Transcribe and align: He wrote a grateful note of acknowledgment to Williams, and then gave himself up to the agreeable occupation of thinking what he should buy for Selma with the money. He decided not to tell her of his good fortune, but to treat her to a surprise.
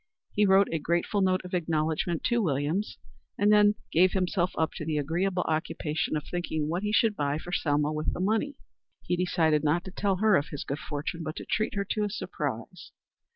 He 0.33 0.47
wrote 0.47 0.67
a 0.71 0.79
grateful 0.79 1.21
note 1.21 1.41
of 1.45 1.53
acknowledgment 1.53 2.23
to 2.23 2.41
Williams, 2.41 2.97
and 3.37 3.53
then 3.53 3.75
gave 3.91 4.13
himself 4.13 4.51
up 4.57 4.71
to 4.77 4.83
the 4.83 4.97
agreeable 4.97 5.43
occupation 5.43 6.17
of 6.17 6.23
thinking 6.25 6.67
what 6.67 6.81
he 6.81 6.91
should 6.91 7.15
buy 7.15 7.37
for 7.37 7.51
Selma 7.51 7.93
with 7.93 8.11
the 8.11 8.19
money. 8.19 8.55
He 9.03 9.15
decided 9.15 9.63
not 9.63 9.83
to 9.85 9.91
tell 9.91 10.15
her 10.15 10.35
of 10.37 10.47
his 10.47 10.63
good 10.63 10.79
fortune, 10.79 11.21
but 11.21 11.35
to 11.35 11.45
treat 11.45 11.75
her 11.75 11.85
to 11.85 12.03
a 12.03 12.09
surprise. 12.09 12.91